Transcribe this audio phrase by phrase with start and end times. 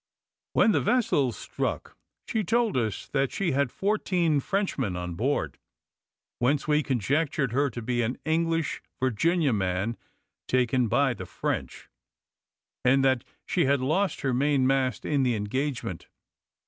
[0.53, 1.95] When the vessel struck
[2.25, 5.59] she told us that she had fourteen Frenchmen on board,
[6.39, 9.95] whence we conjectured her to be an English Virginia man
[10.47, 11.87] taken by the French;
[12.83, 16.07] and that she had lost her main mast in the engagement.